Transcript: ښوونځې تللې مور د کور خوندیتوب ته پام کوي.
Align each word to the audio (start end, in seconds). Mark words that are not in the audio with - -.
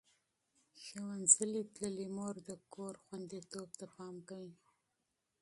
ښوونځې 0.81 1.63
تللې 1.73 2.05
مور 2.15 2.35
د 2.49 2.51
کور 2.73 2.93
خوندیتوب 3.03 3.69
ته 3.79 3.85
پام 3.95 4.15
کوي. 4.29 4.53